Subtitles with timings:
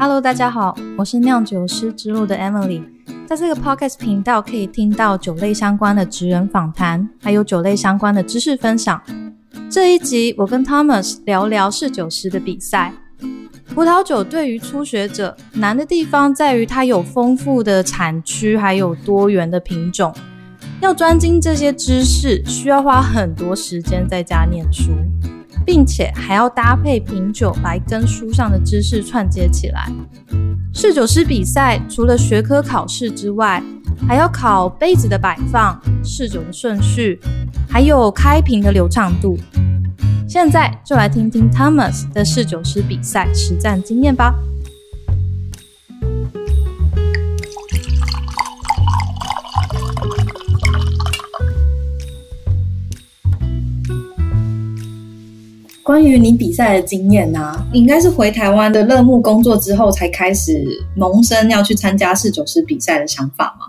[0.00, 2.80] Hello，大家好，我是酿酒师之路的 Emily。
[3.26, 9.02] 在这个 Podcast 频道，可以听到酒类相关的职人访谈，还有酒类相关的知识分享。
[9.68, 12.94] 这一集，我跟 Thomas 聊聊侍酒师的比赛。
[13.74, 20.14] 葡萄酒对于初学者难的地方在于它有丰富的产区，还有多元的品种。
[20.80, 24.92] 要专精这些知识，需要花很多时间在家念书。
[25.68, 29.92] 并且还要搭配品酒来跟书上的知识串接起来。
[30.72, 33.62] 侍酒师比赛除了学科考试之外，
[34.08, 37.20] 还要考杯子的摆放、侍酒的顺序，
[37.68, 39.38] 还有开瓶的流畅度。
[40.26, 44.34] 现在就来听听 Thomas 的侍酒师比赛实战经验吧。
[55.98, 57.66] 关于你比赛的经验呢？
[57.72, 60.64] 你应该是回台湾的乐牧工作之后才开始
[60.96, 63.66] 萌生要去参加四九师比赛的想法吗？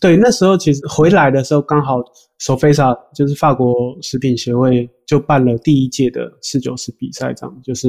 [0.00, 2.00] 对，那时候其实回来的时候刚好
[2.40, 7.88] Sofisa 就是法国食品协会就办了第一届的四九师比赛，这样就是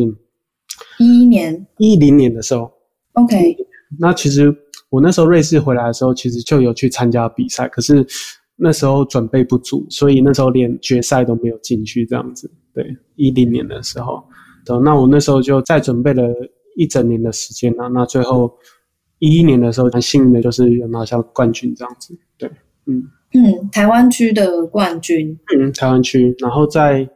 [1.00, 2.72] 一一年一零年的时候。
[3.14, 3.58] OK，
[3.98, 4.56] 那其实
[4.92, 8.06] 我那时候瑞士回来的时候，其实就有去参加比赛，可是
[8.58, 12.48] 那时候准备不足，所以那时候连决赛都没有进去，这样子。
[12.74, 14.24] 对，一零年的时候，
[14.84, 16.24] 那我那时候就再准备了
[16.78, 17.88] 一整年的时间啊。
[17.88, 18.52] 那最后
[19.20, 22.18] 一一年的时候，很幸运的就是有拿下冠军这样子。
[22.38, 22.50] 对，
[22.86, 25.38] 嗯嗯，台湾区的冠军。
[25.56, 26.36] 嗯，台湾区。
[26.40, 27.08] 然后在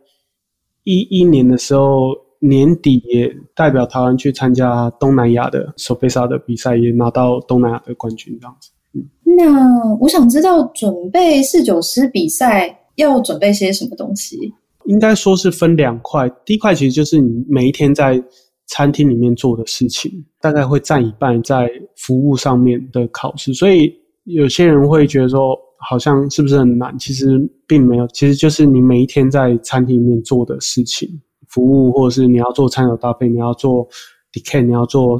[0.84, 8.72] 一一年的时候年底也代表台湾去参加东南亚的手背沙的比赛，也拿到东南亚的冠军这样子。
[8.94, 9.06] 嗯，
[9.38, 14.54] 那我想知道准备侍酒师比赛要准备些什么东西？
[14.86, 18.22] 应该说是分两块，第一块其实就是你每一天在
[18.68, 23.54] 餐厅里面做的事情，大概会占一半在服务上面的考试。
[23.54, 26.98] 所以有些人会觉得说，好像是不是很难？
[26.98, 31.10] 其实并没有，其实就是你每一天在餐厅里面做的事情，
[31.48, 33.88] 服务或者是你要做餐酒搭配，你要做
[34.32, 35.20] decant，你要做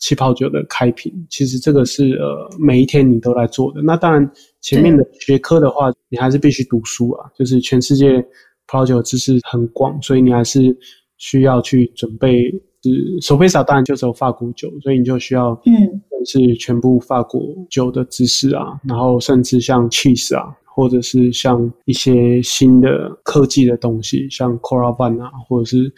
[0.00, 3.82] 气泡酒的开瓶，其实这个是呃每一天你都来做的。
[3.82, 4.30] 那当然
[4.60, 8.24] 前面的学科的话，你还是必须读书啊，就是全世界。
[8.70, 10.76] 葡萄酒知识很广，所以你还是
[11.16, 12.50] 需要去准备。
[12.82, 18.80] 是手杯少当然就只有法国酒，所以你就需要嗯，是全部法国酒的知识啊。
[18.88, 25.92] 然后甚至像 cheese 啊，或者是像一些新的科技的东西，像 c o r a v a n 啊，或者是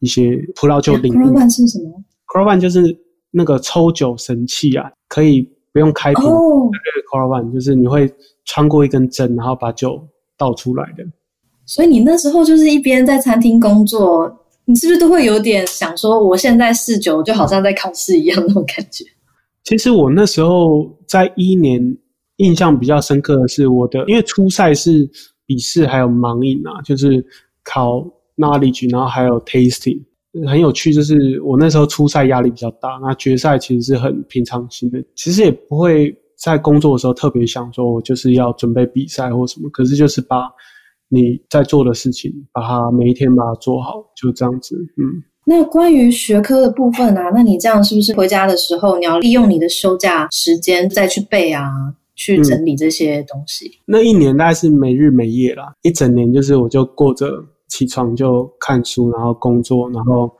[0.00, 1.16] 一些葡萄酒领域。
[1.16, 2.94] c o r a v a n 是什么 c o r a v a n 就是
[3.30, 5.40] 那个抽酒神器啊，可以
[5.72, 6.24] 不用开瓶。
[6.24, 6.68] 哦
[7.10, 8.06] c o r a v a n 就是你会
[8.44, 11.02] 穿过一根针，然后把酒倒出来的。
[11.68, 14.26] 所以你那时候就是一边在餐厅工作，
[14.64, 19.04] 你是不是都会有点想说，我现在试酒就好像在考试一样那种感觉？
[19.64, 21.94] 其实我那时候在一年
[22.38, 25.06] 印象比较深刻的是我的，因为初赛是
[25.44, 27.22] 笔试还有盲饮啊，就是
[27.62, 27.98] 考
[28.38, 30.00] knowledge，然后还有 tasting，
[30.48, 30.90] 很有趣。
[30.90, 40.50] 就是我那时候初赛压力比较大，那决赛其实是很平常心的，其实也不会在工作的时候特别想说我就是要准备比赛或什么，可是就是把。
[41.08, 44.76] 你在做的事情，把它每一天把它做好，就这样子。
[44.96, 51.70] 嗯，那关于学科的部分啊，那你这样是不是回家的时候，你要利用你的休假时间再去背啊，
[52.14, 53.70] 去整理这些东西？
[53.86, 57.26] 那一年大概是没日没夜啦，一整年就是我就过着
[57.68, 60.30] 起床就看书，然后工作，然后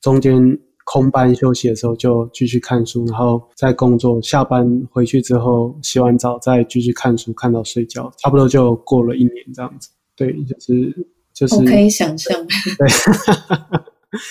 [0.00, 0.40] 中间
[0.84, 4.20] 空班休息的时候就继续看书，然后再工作。
[4.22, 9.90] 下班回去之后洗完澡再继续看书，看到睡觉，差不多就过了一年这样子。
[10.16, 12.34] 对，就是就是，我可以想象。
[12.46, 12.88] 对，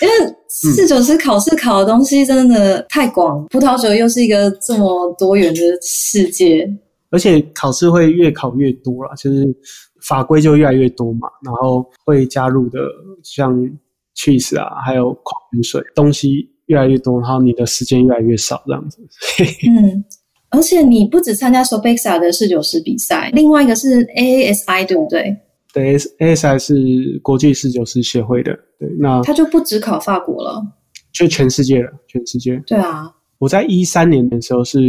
[0.02, 6.68] 因为四九师考试考的东西真的太广，葡萄酒又是一个这么多元的世界，
[7.10, 9.44] 而且考试会越考越多啦，就是
[10.02, 12.78] 法规就越来越多嘛，然后会加入的
[13.22, 13.54] 像
[14.16, 18.98] cheese 啊，还有矿泉水东西越来越多，然后你的时间越来越少，这样子。
[19.68, 20.04] 嗯。
[20.50, 25.36] 而且你不只参加 Sobexa 的侍酒师比赛，另外一个是 AASI，对不对？
[25.74, 28.58] 对，AASI 是国际侍酒师协会的。
[28.78, 30.64] 对，那他就不只考法国了，
[31.12, 32.56] 就全世界了，全世界。
[32.66, 34.80] 对啊，我在一三年的时候是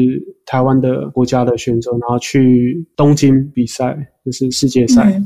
[0.45, 5.21] 台湾的国家的选手，然后去东京比赛，就是世界赛。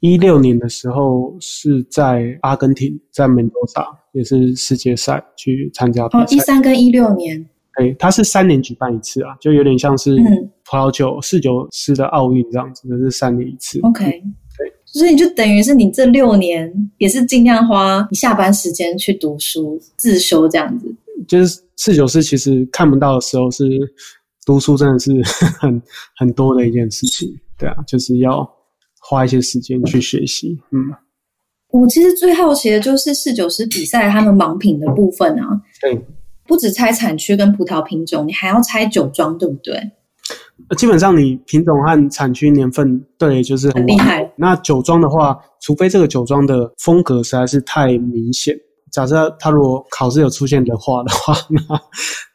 [0.00, 6.36] 一六年的时候是在阿根廷，在门多萨，也是世界赛去参加比赛。
[6.36, 7.46] 一三跟一六年。
[7.80, 10.16] 哎，它是三年举办一次啊，就有点像是
[10.64, 13.80] 葡萄酒四九四的奥运这样子，就是三年一次。
[13.80, 14.22] OK，对，
[14.94, 20.86] 所以你就等于是你这六年也是尽量花你下班时间去读书自修这样子。
[21.26, 23.64] 就是四九师其实看不到的时候是
[24.46, 25.10] 读书，真的是
[25.58, 25.82] 很
[26.16, 27.28] 很多的一件事情。
[27.58, 28.48] 对啊，就是要
[29.00, 30.56] 花一些时间去学习。
[30.70, 30.78] 嗯，
[31.70, 35.60] 我其实最好奇的就是四九师比赛他们盲品的部分啊。
[35.80, 36.00] 对，
[36.46, 39.90] 不止猜产区跟葡萄品种，你还要猜酒庄，对不对？
[40.76, 44.30] 基本上你品种和产区年份对，就是很厉害。
[44.36, 48.56] 那酒庄的话，除非这个酒庄的风格实在是太明显。
[48.92, 51.60] 假设他如果考试有出现的话的话，那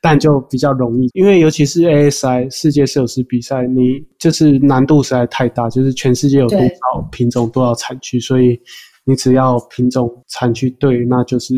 [0.01, 8.59] 但就比较容易，因为尤其是 ASI 世界摄影师比赛，你就是难度实在太大，就是全世界有多少品种多少产区，所以
[9.05, 11.55] 你只要品种产区对，那就是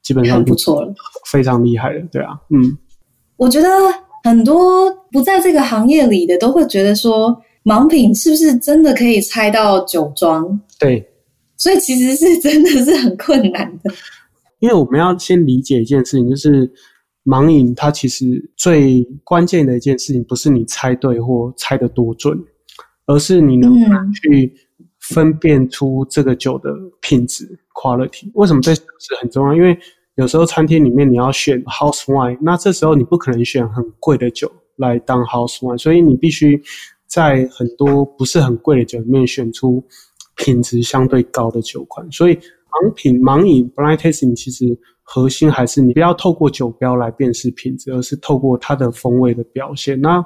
[0.00, 0.94] 基本上不错了，
[1.26, 2.78] 非常厉害的，对啊，嗯，
[3.36, 3.68] 我觉得
[4.22, 10.60] 很多不在这个行业里的都会觉得说，盲品是不是真的可以猜到酒庄？
[10.78, 11.06] 对，
[11.56, 13.92] 所以其实是真的是很困难的。
[14.60, 16.70] 因为我们要先理解一件事情，就是
[17.24, 22.38] 盲饮它其实最关键的一件事情，不是你猜对或猜的多准，
[23.06, 24.52] 而是你能不能去
[24.98, 26.70] 分辨出这个酒的
[27.00, 28.30] 品质 quality。
[28.34, 28.82] 为什么这是
[29.20, 29.54] 很重要？
[29.54, 29.78] 因为
[30.16, 36.62] 有时候餐厅里面你要选 house wine，那这时候你不可能选很贵的酒来当 house wine，所以你必须
[37.06, 39.82] 在很多不是很贵的酒里面选出
[40.36, 42.38] 品质相对高的酒款，所以。
[42.70, 50.00] 盲品盲饮 blind tasting 其实核心还是你不要透过酒标来辨识品质，而是透过它的风味的表现。
[50.00, 50.24] 那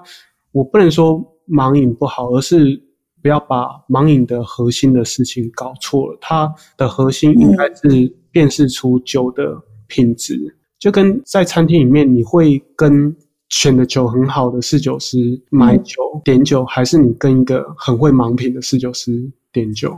[0.52, 2.78] 我不能说盲饮不好，而是
[3.22, 6.18] 不要把盲饮的核心的事情搞错了。
[6.20, 9.58] 它的核心应该是辨识出酒的
[9.94, 10.36] 品质，
[10.80, 13.14] 就跟在餐厅里面，你会跟
[13.48, 15.18] 选的酒很好的侍酒师
[15.50, 15.94] 买酒
[16.24, 19.12] 点酒，还是你跟一个很会盲品的侍酒师
[19.52, 19.96] 点酒？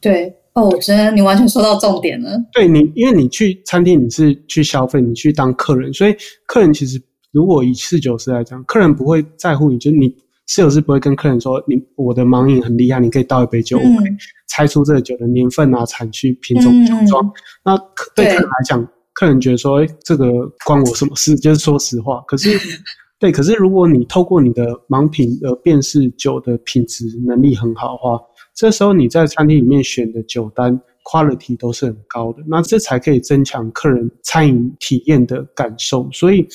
[0.00, 0.34] 对。
[0.54, 2.30] 哦，我觉得，你完全说到重点了。
[2.52, 6.16] 对你，因为你去餐厅，你是去消费，你去当客人，所以
[6.46, 10.08] 客人其实如果以侍酒师来讲，客人不会在乎你，就你
[10.46, 14.10] 侍酒师不会跟客人说，你我的盲饮很厉害，你可以倒一杯酒，我可以
[14.48, 17.30] 猜出这个酒的年份啊、产区、品种、酒庄。
[17.64, 17.78] 那
[18.16, 18.84] 对客人来讲，
[19.18, 21.34] 客人觉得说，哎，这个关我什么事？
[21.34, 22.22] 就是说实话。
[22.28, 22.56] 可是，
[23.18, 28.20] 对，可是如果你透过你的盲品而辨识酒的品质能力很好的话。
[28.54, 36.08] 这时候你在餐厅里面选的酒单 quality 都是很高的，那这才可以增强客人餐饮体验的感受。
[36.12, 36.46] 所以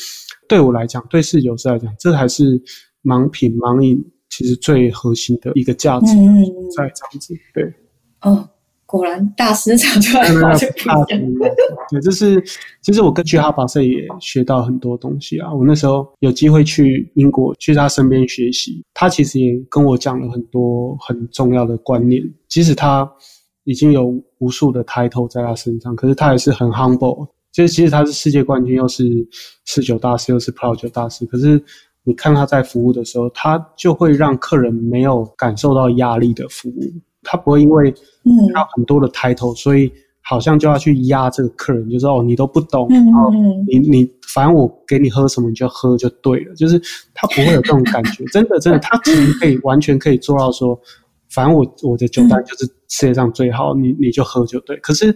[0.47, 2.61] 对我来讲，对侍酒师来讲，这还是
[3.03, 6.07] 盲品盲饮其实最核心的一个价值
[6.75, 7.33] 在这样子。
[7.53, 7.73] 对，
[8.21, 8.49] 哦。
[8.93, 11.19] 果然大师讲出来话就不一样。
[11.89, 12.39] 对，这是
[12.83, 15.51] 其实我跟去哈巴塞也学到很多东西啊。
[15.51, 22.23] 我那时候有机会去英国，去他身边学习，他其实也跟我讲了很多很重要的观念。
[22.47, 23.11] 即使他
[23.63, 27.27] 已经有无数的 title 在他身上，可是他也是很 humble。
[27.51, 29.03] 就是其实他是世界冠军，又是
[29.65, 31.25] 四九大师，又是葡萄酒大师。
[31.25, 31.59] 可是
[32.03, 36.93] 你看他在服务的时候，他就会让客人没有感受到压力的服务。
[37.23, 37.93] 他不会因为
[38.53, 39.91] 他很多的抬头，所以
[40.21, 43.31] 好像就要去压这个客人，就是哦，你都不懂，然后
[43.67, 46.81] 你你反正我给你喝什么你就喝就对了，就是
[47.13, 50.79] 他不会有这种感觉， 真的真的，他其实可以完全可以做到说，
[51.29, 54.77] 反正我我的酒单就是世界上最好，你你就喝就对。
[54.77, 55.15] 可是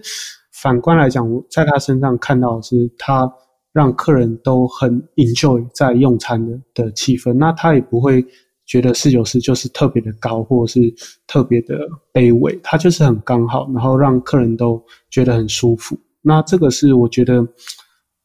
[0.51, 3.31] 反观来讲，我在他身上看到的是，他
[3.71, 8.25] 让客人都很 enjoy 在用餐的的气氛，那他也不会。
[8.67, 10.93] 觉得四九师就是特别的高，或者是
[11.25, 11.79] 特别的
[12.13, 15.97] 卑微，他就是很刚好，然后让客人都觉得很舒服。
[16.21, 17.47] 那这个是我觉得，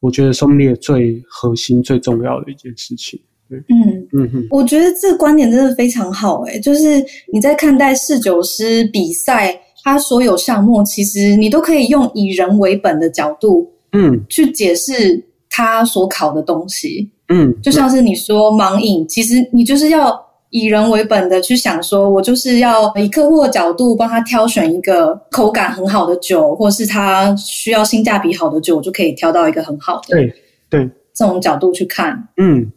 [0.01, 3.17] 我觉得松烈最核心、最重要的一件事情。
[3.49, 6.41] 对，嗯嗯哼，我觉得这个观点真的非常好。
[6.41, 17.09] 哎，就是你在看待侍酒师比赛，他所有项目，其实你都可以用以人为本的角度，嗯，去解释他所考的东西。
[17.29, 20.21] 嗯，就像是你说盲饮，其实你就是要。
[20.53, 30.15] 以人为本的去想，说我就是要以客户的角度帮他挑选一个口感很好的酒，或是他需要性价比好的酒，我就可以挑到一个很好的。
[30.15, 30.33] 对
[30.69, 32.71] 对，这种角度去看，嗯，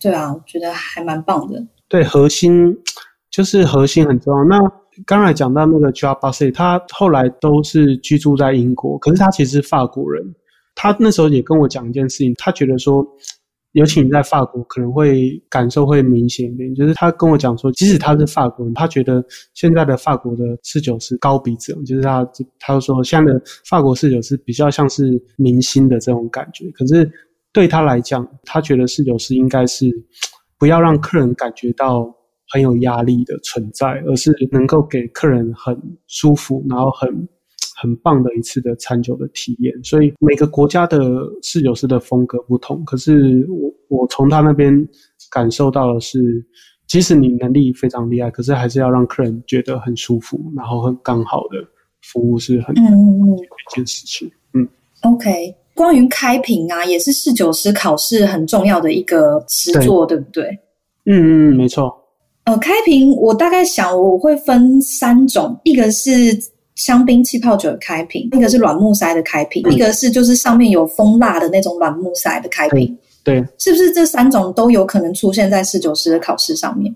[0.00, 1.60] 对啊，我觉得还蛮棒的。
[1.88, 2.72] 对，核心
[3.28, 4.44] 就是核心很重要。
[4.44, 4.60] 那
[5.04, 10.24] 刚才讲到那个 j a b a s 他后来都是居住在英国，可是他其实是法国人。
[10.76, 13.04] 他那时候也跟我讲一件事情，他觉得说。
[13.76, 16.74] 尤其你在法国，可能会感受会明显一点。
[16.74, 22.26] 就是他跟我讲说，即使他是法国人，他觉得现在的法国的侍酒是高比者，就是他
[22.58, 26.70] 他说现在的法国侍酒是比较像是明星的这种感觉。
[26.70, 27.06] 可是
[27.52, 29.86] 对他来讲，他觉得侍酒师应该是
[30.58, 32.10] 不要让客人感觉到
[32.48, 37.28] 很有压力的存在，而是能够给客人很舒服，然后很
[37.76, 39.72] 很棒的一次的餐酒的体验。
[39.84, 40.98] 所以每个国家的
[41.42, 44.86] 侍酒师的风格不同，可是我我从他那边
[45.30, 46.44] 感受到的是，
[46.86, 51.58] 即使你能力非常厉害，可是还是要让客人觉得很舒服，然后很刚好的
[52.02, 54.30] 服务是很嗯嗯嗯一件事情。
[54.54, 54.68] 嗯
[55.02, 55.54] ，，OK。
[55.74, 60.44] 关于开瓶啊，也是侍酒师考试很重要的一个实作，对不对？
[61.04, 61.94] 嗯嗯嗯，没错。
[62.44, 66.10] 呃，开瓶我大概想我会分三种，一个是
[66.76, 72.96] 香槟气泡酒的开瓶，一个是软木塞的开瓶，嗯一个是就是上面有蜂蜡的那种软木塞的开瓶。
[73.24, 76.94] 对，是不是这三种都有可能出现在侍酒师的考试上面？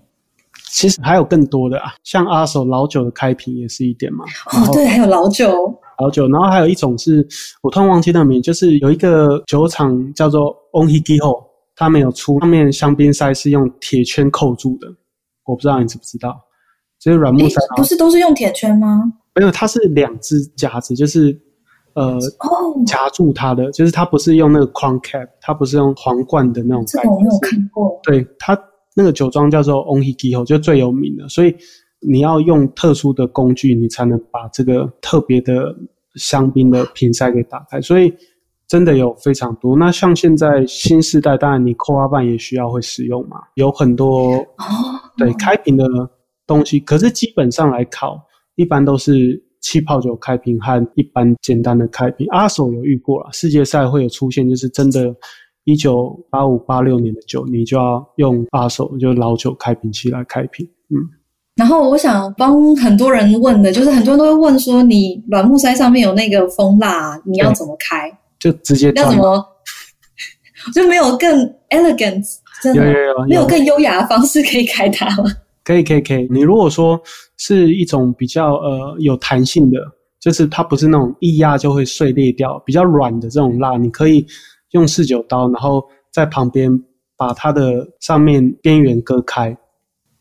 [0.71, 4.23] 其实还有更多的啊，像阿手老酒的开瓶也是一点嘛。
[4.53, 7.27] 哦，后对，还有老酒，老酒，然后还有一种是
[7.61, 11.43] 我突然忘记那个名，就是有一个酒厂叫做 Onhigiho，
[11.75, 14.87] 他们有出上面香槟塞是用铁圈扣住的，
[15.45, 16.39] 我不知道你知不知道，
[16.97, 19.11] 就是软木塞，不是都是用铁圈吗？
[19.35, 21.39] 没有，它是两只夹子，就是
[21.93, 27.99] 呃哦，夹住它的，就是它不是用那个 crown cap，它不是用皇冠的那种盖子，这个我没有看过。
[28.03, 28.57] 对，它
[28.95, 31.55] 那个酒庄叫做 Onhigiho，就最有名的，所以
[32.01, 35.73] 你要用特殊的工具，你才能把这个特别的
[36.15, 37.79] 香槟的瓶塞给打开。
[37.79, 38.13] 所以
[38.67, 39.77] 真的有非常多。
[39.77, 44.65] 那像现在新时代，当然你扣花瓣也需要会使用嘛，有很多哦，
[45.17, 45.85] 对开瓶的
[46.45, 48.19] 东西，可是基本上来考，
[48.61, 52.27] 一般都是气泡酒开瓶和一般简单的开瓶。
[52.29, 55.13] 阿手有遇过了，世界赛会有出现，就是真的。
[55.63, 60.67] 一九八五八六年的酒，你就要用阿手，就老酒开瓶器来开瓶。
[60.89, 60.97] 嗯，
[61.55, 68.11] 然后我想帮很多人问的，就是很多人都会问说，你软木塞上面有那个蜂蜡，你要怎么开？
[68.39, 69.15] 就直接要怎。
[69.15, 69.45] 么？
[70.73, 71.29] 就没有更
[71.69, 72.25] elegant，
[72.63, 75.25] 真的有有有没有更优雅的方式可以开它吗？
[75.63, 76.27] 可以可以可以。
[76.31, 76.99] 你如果说
[77.43, 79.79] 是一种比较呃有弹性的，
[80.19, 84.23] 就是它不是那种一压就会碎裂掉，比较软的这种蜡，你可以
[84.73, 86.71] 用四九刀，然后在旁边
[87.17, 89.49] 把它的上面边缘割开，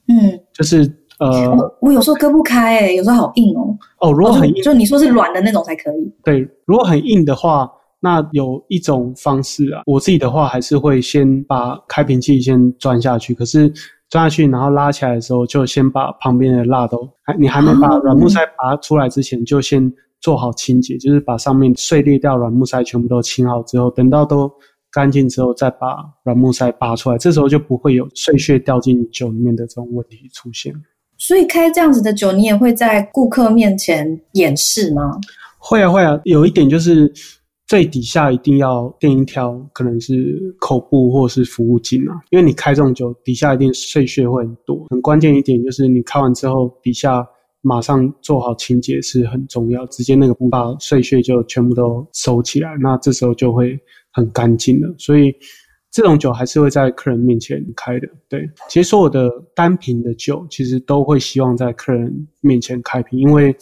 [0.09, 3.77] 嗯，就是呃我我有时候割不开、欸，有时候好硬哦。
[3.99, 6.11] 哦，如果很硬就就你说是软的那种才可以。
[6.25, 13.71] 对，如果很硬的话，那有一种方式啊，我自己的话还是会先把开瓶器先钻下去，可是
[14.11, 19.90] 钻下去然后拉起来的时候，就先把旁边的蜡都，还你还没把哦软木塞拔出来之前，就先
[20.21, 24.50] 做好清洁，就是把上面碎裂掉软木塞全部都清好之后，等到都
[24.93, 30.75] 干净之后，再把软木塞拔出来，这时候就不会有碎屑掉进酒里面的这种问题出现。
[31.17, 35.19] 所以开这样子的酒，你也会在顾客面前演示吗？
[35.59, 37.12] 会啊会啊，有一点就是
[37.71, 44.87] 最底下一定要垫一条，可能是口布或是服务巾啊，因为你开这种酒，底下一定碎屑会很多。
[44.91, 47.25] 很关键一点就是你开完之后，底下
[47.61, 53.79] 马上做好清洁是很重要，直接那个布把碎屑就全部都收起来，那这时候就会
[54.11, 54.93] 很干净了。
[54.99, 55.33] 所以
[55.93, 58.09] 这种酒还是会在客人面前开的。
[58.29, 63.55] 对，其实所有的单瓶的酒，其实都会希望在客人面前开瓶，因为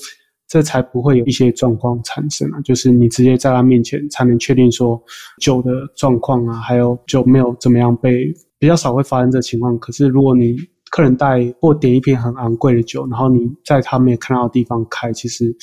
[0.49, 2.61] 这才不会有一些状况产生啊。
[2.63, 5.01] 就是你直接在他面前才能确定说
[5.41, 9.79] 酒的状况啊，还有酒没有怎么样被比较少会发生这情况。
[9.79, 10.57] 可是如果你
[10.91, 15.55] 客人带或点一瓶很昂贵的酒，然后你在他没有看到的地方开，其实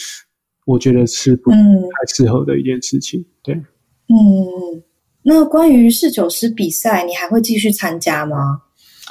[0.66, 3.26] 我觉得是不太嗯适合的一件事情。
[3.44, 3.56] 对。
[3.56, 4.84] 嗯，
[5.24, 8.62] 那关于侍酒师比赛，你还会继续参加吗？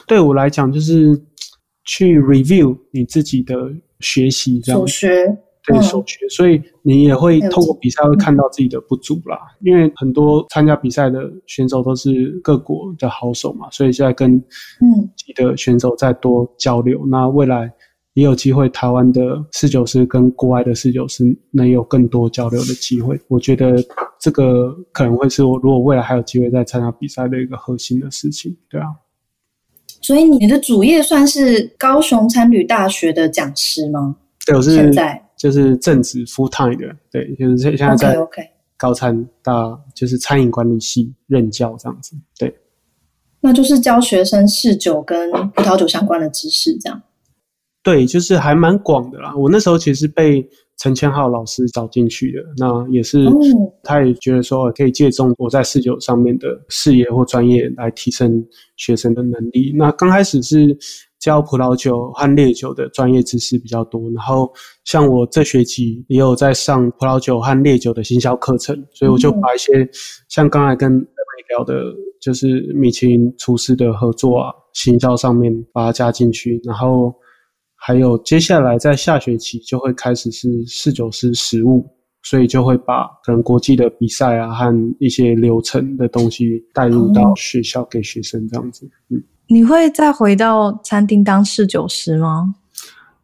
[0.07, 1.21] 对我来讲，就是
[1.85, 3.57] 去 review 你自己的
[3.99, 9.38] 学习，这样所学，嗯对所学，所以你也会透过比赛会看到自己的不足啦。
[9.62, 17.73] 因为很多参加比赛的选手都是各国的好手嘛，所以现在跟嗯自己的选手再多交流，那未来
[18.12, 23.18] 也有机会台湾的四九师跟国外的四九师能有更多交流的机会。
[23.28, 23.76] 我觉得
[24.21, 28.56] 这个可能会是我如果未来还有机会再参加比赛的一个核心的事情。
[28.68, 28.87] 对啊。
[30.02, 34.16] 所以你的主业算是高雄参旅大学的讲师吗？
[34.47, 38.16] 对，我是现在就是正职 full time 的，对，就是现在在
[38.78, 42.56] 高餐大就是餐饮管理系任教这样子，对
[43.42, 47.02] 那就是教学生试酒跟葡萄酒相关的知识，这样。
[47.82, 49.36] 对，就是还蛮广的啦。
[49.36, 50.48] 我那时候其实被
[50.78, 53.34] 陈千浩老师找进去的，那也是哦
[53.82, 58.42] 他也觉得说可以借重我在试酒上面的视野或专业来提升
[58.78, 59.74] 学生的能力。
[59.76, 60.74] 那刚开始是
[61.25, 64.52] 教葡萄酒和烈酒的专业知识比较多，然后
[64.85, 69.88] 像我这学期也有在上葡萄酒和烈酒的行销课程，所以我就嗯把一些
[70.28, 71.83] 像刚才跟妹妹聊的，
[72.21, 77.14] 就是米其林厨师的合作啊，行销上面把它加进去，然后
[77.75, 81.87] 还有接下来在下学期就会开始是侍酒师实务，
[82.23, 88.87] 所以就会把可能国际的比赛啊和一些流程的东西带入到学校给学生这样子。
[89.09, 92.54] 嗯，你会再回到餐厅当侍酒师吗？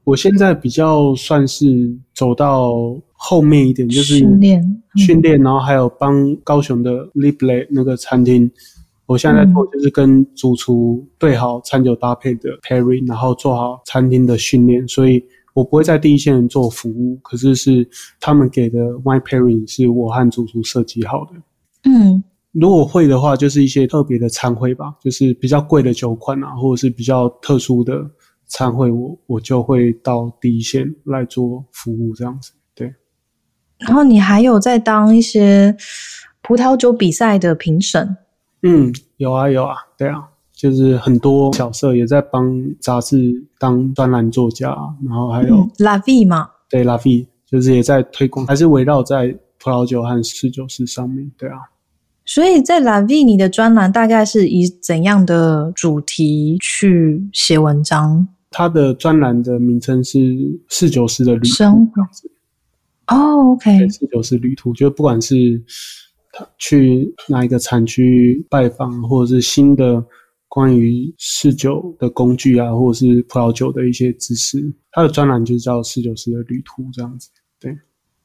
[0.04, 2.72] 我现在比较算是走到
[3.12, 8.50] 后面一点，就是训练训练，然后还有帮高雄的 Libre 那个餐厅，
[9.06, 15.22] 我现在在做就是跟主厨对好餐酒搭配的 pairing，然后做好餐厅的训练，所以。
[15.52, 17.86] 我不会在第一线做服务，可是是
[18.20, 21.32] 他们给的 wine pairing 是我和主厨设计好的。
[21.90, 22.22] 嗯，
[22.52, 28.04] 如果会的话，就是一些特别的餐会吧，就是比较贵的酒款啊，或者是比较特殊的
[28.46, 32.52] 餐会，我我就会到第一线来做服务这样子。
[32.74, 32.92] 对。
[33.78, 35.76] 然后你还有在当一些
[36.42, 38.16] 葡萄酒比赛的评审？
[38.62, 40.26] 嗯，有啊有啊，对啊。
[40.52, 44.76] 就是很多角色也在帮杂志当专栏作家，
[45.06, 51.56] 然后还有 La V 嘛，对 La V，就是也在推广，还是围绕在葡萄酒和侍酒师上面，对啊。
[52.30, 58.28] 所以在 La V，你的专栏大概是以怎样的主题去写文章？
[58.50, 60.20] 他的专栏的名称是
[60.68, 61.64] 侍酒师的旅途。
[63.08, 65.60] 哦，OK，侍酒师旅途，就不管是
[66.30, 70.06] 他去哪一个产区拜访，或者是新的。
[70.52, 74.60] 关于侍酒的工具啊，或者是葡萄酒的一些知识，
[74.90, 77.30] 他的专栏就是叫“侍酒师的旅途”这样子。
[77.60, 77.70] 对，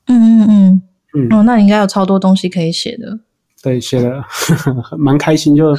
[0.07, 0.81] 嗯嗯嗯
[1.13, 1.27] 嗯。
[1.31, 3.19] 哦，那你应该有超多东西可以写的。
[3.65, 4.23] 对，写的
[4.95, 5.75] 蛮开心，就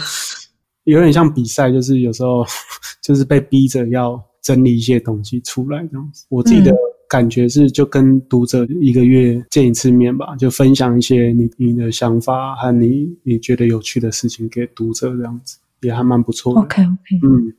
[0.84, 2.44] 有点像比赛，就是有时候
[3.00, 6.26] 就是被逼着要整理一些东西出来这样子。
[6.28, 6.74] 我自己的
[7.08, 15.58] 感觉是，就跟读者一个月见一次面吧，就分享一些你你的想法和你你觉得有趣的事情给读者这样子。
[15.82, 16.60] 也还蛮不错的。
[16.62, 16.90] OK OK，
[17.22, 17.54] 嗯，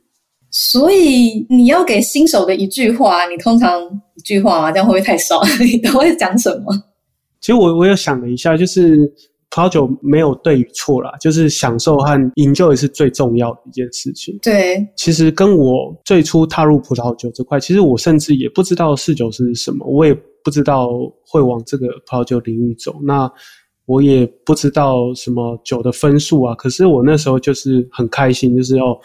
[0.50, 3.80] 所以你要给新手的一句话，你通常
[4.16, 4.70] 一句话吗？
[4.70, 5.40] 这样会不会太少？
[5.64, 6.74] 你都会讲什么？
[7.40, 8.98] 其实我我有想了一下，就是
[9.50, 14.38] 葡萄酒没有对与错啦，就是享受和 enjoy 是最重要的一件事情。
[14.42, 20.90] 对，其实跟我最初踏入葡萄酒这块，其实我甚至也不知道侍酒是什么，我也不知道
[21.26, 22.94] 会往这个葡萄酒领域走。
[23.02, 23.30] 那
[23.86, 28.98] 我也不知道什么酒的分数啊，可是我那时候就是很开心，就是要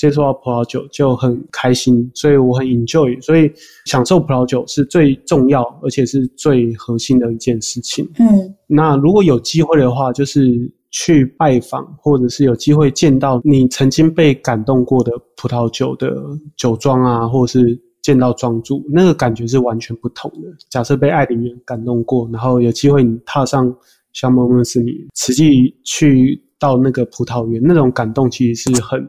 [0.00, 3.52] 接触到葡萄酒就很开心，所以我很 enjoy，所以
[3.84, 8.08] 享受葡萄酒是最重要而且是最核心的一件事情。
[8.18, 8.26] 嗯，
[8.66, 10.50] 那如果有机会的话，就是
[10.90, 16.16] 去拜访或者是有机会见到你曾经被感动过的葡萄酒的
[16.56, 20.48] 酒庄啊，或者是见到庄主，那个感觉是完全不同的。
[20.70, 23.70] 假设被爱里面感动过，然后有机会你踏上。
[24.12, 29.00] 香梦梦是你实际去到那个葡萄园，那种感动其实是很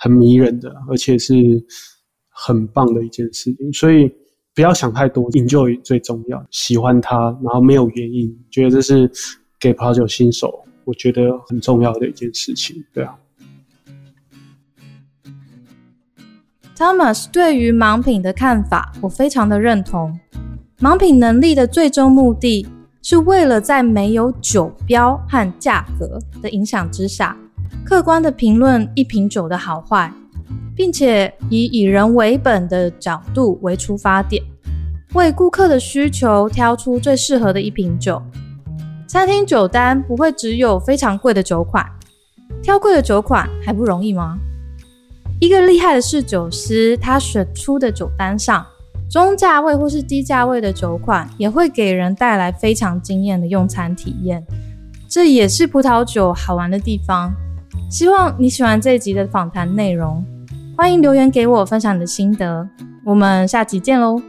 [0.00, 1.34] 很迷人的，而且是
[2.28, 3.72] 很棒的一件事情。
[3.72, 4.10] 所以
[4.54, 9.08] 不要想太多，enjoy 最重要，喜欢它，然后没有原因，觉得这是
[9.60, 12.82] 给葡萄酒新手，我觉得很重要的一件事情。
[12.92, 13.14] 对啊
[16.74, 20.18] ，Thomas 对于盲品的看法，我非常的认同。
[20.78, 22.66] 盲品能力的最终目的。
[23.02, 27.34] 是为了在没有酒标和价格的影响之下，
[27.84, 30.12] 客观的评论一瓶酒的好坏，
[30.76, 34.42] 并且以以人为本的角度为出发点，
[35.14, 38.22] 为顾客的需求挑出最适合的一瓶酒。
[39.06, 41.84] 餐厅酒单不会只有非常贵的酒款，
[42.62, 44.38] 挑贵的酒款还不容易吗？
[45.40, 48.64] 一个厉害的侍酒师，他选出的酒单上。
[49.10, 54.46] 中价位或是低价位的酒款，也会给人带来非常惊艳的用餐体验。
[55.08, 57.34] 这也是葡萄酒好玩的地方。
[57.90, 60.24] 希望你喜欢这一集的访谈内容，
[60.76, 62.66] 欢迎留言给我分享你的心得。
[63.04, 64.22] 我们下集见喽！